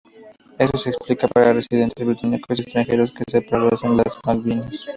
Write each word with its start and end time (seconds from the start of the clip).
Esto 0.57 0.79
se 0.79 0.89
aplica 0.89 1.27
para 1.27 1.53
residentes 1.53 2.03
británicos 2.03 2.57
y 2.57 2.63
extranjeros 2.63 3.11
que 3.11 3.23
se 3.29 3.37
establecen 3.37 3.91
en 3.91 3.97
las 3.97 4.17
Malvinas. 4.25 4.85